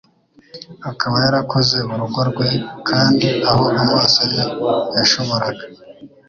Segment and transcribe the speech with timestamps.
[0.91, 2.47] akaba yarakoze urugo rwe
[2.89, 4.43] kandi aho amaso ye
[4.97, 5.63] yashoboraga